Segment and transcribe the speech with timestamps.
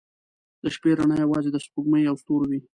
[0.63, 2.59] •د شپې رڼا یوازې د سپوږمۍ او ستورو وي.